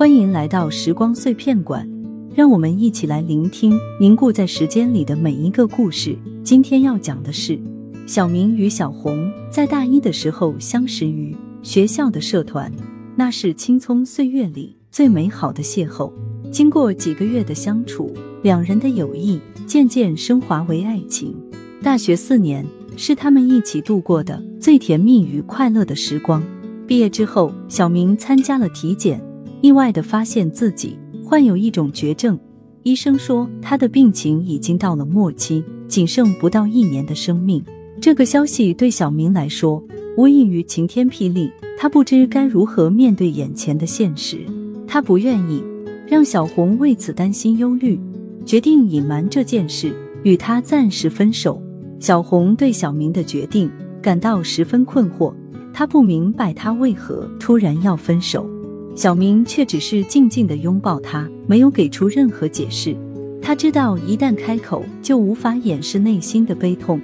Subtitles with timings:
[0.00, 1.86] 欢迎来到时光碎片馆，
[2.34, 6.16] 让我们一起来聆听凝固在时间里的每一个故事。
[6.42, 7.60] 今天要讲的是
[8.06, 12.72] 小明与小红在大一的时候相识于学校的社团，
[13.14, 16.10] 那是青葱岁月里最美好的邂逅。
[16.50, 18.10] 经过几个月的相处，
[18.42, 21.36] 两人的友谊渐渐升华为爱情。
[21.82, 22.64] 大学四年
[22.96, 26.42] 是他们一起度过的最甜蜜与快乐的时光。
[26.86, 29.22] 毕业之后，小明参加了体检，
[29.60, 32.38] 意外的发现自己患有一种绝症。
[32.82, 37.62] 医生说他的病情已经到了末期，仅剩不到一年的生命。
[38.00, 39.82] 这个消息对小明来说
[40.16, 44.38] 无异于晴天霹雳，他不知该如何面对眼前的现实。
[44.86, 45.62] 他不愿意
[46.06, 48.00] 让小红为此担心忧虑，
[48.46, 51.62] 决定隐瞒这件事，与他暂时分手。
[51.98, 55.34] 小红对小明的决定感到十分困惑。
[55.72, 58.48] 他不明白他为何突然要分手，
[58.94, 62.94] 小明却只是静静的拥抱他，没有给出任何解释。
[63.40, 67.00] 他知道一旦开口，就无法掩饰内心的悲痛。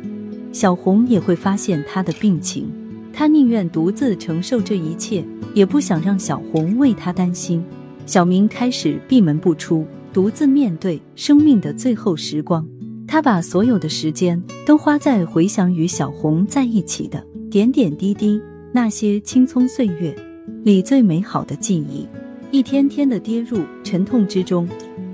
[0.53, 2.69] 小红也会发现他的病情，
[3.13, 7.65] 他宁愿独自承受这一切，也不想让小红为他担心。
[8.05, 12.67] 小明开始闭门不出，独自面对生命的最后时光。
[13.09, 18.41] 他把所有的时间都花在回想与小红在一起的点点滴滴。
[18.73, 20.15] 那些青葱岁月
[20.67, 22.09] 里最美好的记忆，
[22.51, 24.69] 一天天的跌入沉痛之中。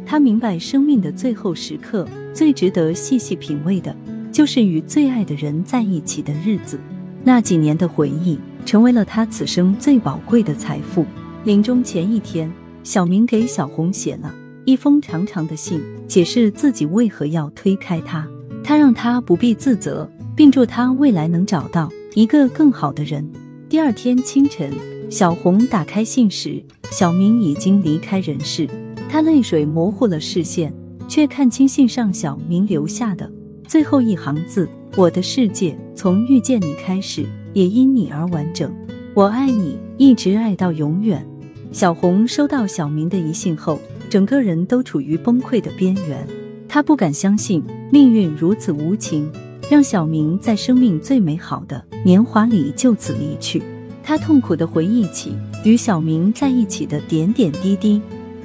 [0.07, 3.95] 他明白，生命的最后时刻，最值得细细品味的，
[4.33, 6.81] 就是与最爱的人在一起的日子。
[7.23, 11.05] 那几年的回忆，成为了他此生最宝贵的财富。
[11.45, 12.51] 临终前一天，
[12.83, 18.27] 小明给小红写了一封长长的信，解释自己为何要推开他。
[18.65, 23.31] 他让他不必自责，并祝他未来能找到一个更好的人。
[23.69, 24.73] 第二天清晨，
[25.13, 28.67] 小红打开信时，小明已经离开人世。
[29.11, 30.73] 他泪水模糊了视线，
[31.07, 33.31] 却看清信上小明留下的
[33.69, 34.67] 最后一行字
[34.97, 38.75] ：“我的世界从遇见你开始，也因你而完整。
[39.13, 41.23] 我爱你，一直爱到永远。”
[41.71, 43.79] 小红收到小明的遗信后，
[44.09, 46.27] 整个人都处于崩溃的边缘。
[46.67, 49.31] 她不敢相信命运如此无情。
[49.71, 53.63] 让小明在生命最美好的年华里就此离去，
[54.03, 55.33] 他痛苦的回忆起
[55.65, 58.01] 与小明在一起的点点滴滴，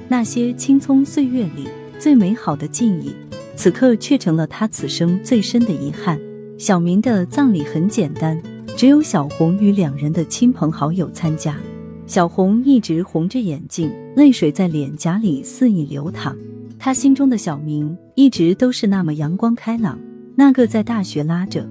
[0.07, 1.67] 那些青葱岁月里
[1.99, 3.11] 最美好的记忆，
[3.55, 6.19] 此刻却成了他此生最深的遗憾。
[6.57, 8.41] 小明的葬礼很简单，
[8.75, 11.57] 只有小红与两人的亲朋好友参加。
[12.05, 16.35] 小红一直红着眼睛，泪水在脸颊里肆意流淌。
[16.79, 19.99] 他心中的小明一直都是那么阳光开朗。
[20.35, 21.67] 那个在大学拉着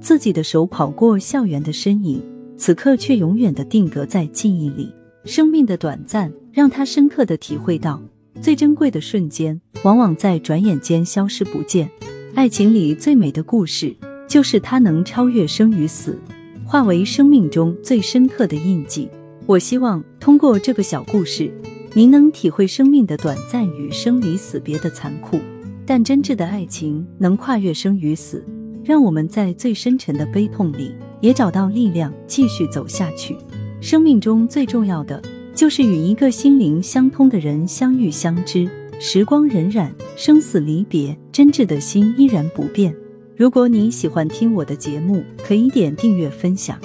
[0.00, 2.22] 自己的手跑过校园的身影，
[2.60, 4.94] 此刻却永远的定格在记忆里。
[5.24, 8.02] 生命的短暂，让他深刻的体会到，
[8.42, 11.90] 最珍贵的瞬间，往往在转眼间消失不见。
[12.34, 13.96] 爱情里最美的故事，
[14.28, 16.18] 就是它能超越生与死，
[16.66, 19.08] 化为生命中最深刻的印记。
[19.46, 21.50] 我希望通过这个小故事，
[21.94, 25.40] 您能体会生命的短暂与生离死别的残酷。
[25.86, 28.44] 但真挚的爱情能跨越生与死，
[28.90, 33.36] 让我们在最深沉的悲痛里也找到力量继续走下去。
[33.80, 35.22] 生命中最重要的
[35.54, 38.68] 就是与一个心灵相通的人相遇相知。
[38.98, 42.92] 时光荏苒，生死离别，真挚的心依然不变。
[43.36, 46.76] 如果你喜欢听我的节目，可以点订阅分享。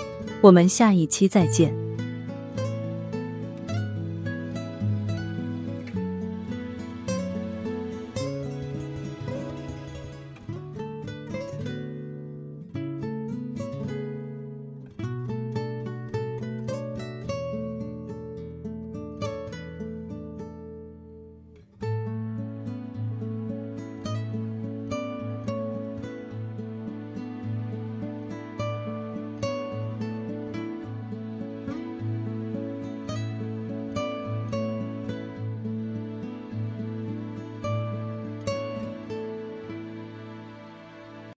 [0.41, 1.84] 我们下一期再见。